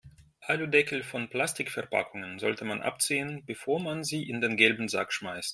[0.47, 5.49] Aludeckel von Plastikverpackungen sollte man abziehen, bevor man sie in den gelben Sack schmeißt.